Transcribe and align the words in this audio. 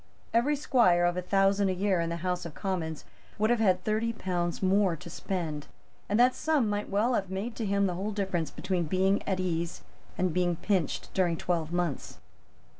Every 0.33 0.55
squire 0.55 1.05
of 1.05 1.15
a 1.15 1.21
thousand 1.21 1.69
a 1.69 1.73
year 1.73 1.99
in 2.01 2.09
the 2.09 2.15
House 2.25 2.43
of 2.43 2.55
Commons 2.55 3.05
would 3.37 3.51
have 3.51 3.59
had 3.59 3.83
thirty 3.83 4.13
pounds 4.13 4.63
more 4.63 4.95
to 4.95 5.09
spend; 5.11 5.67
and 6.09 6.19
that 6.19 6.33
sum 6.33 6.67
might 6.67 6.89
well 6.89 7.13
have 7.13 7.29
made 7.29 7.55
to 7.57 7.67
him 7.67 7.85
the 7.85 7.93
whole 7.93 8.09
difference 8.09 8.49
between 8.49 8.85
being 8.85 9.21
at 9.27 9.39
ease 9.39 9.83
and 10.17 10.33
being 10.33 10.55
pinched 10.55 11.13
during 11.13 11.37
twelve 11.37 11.71
months. 11.71 12.17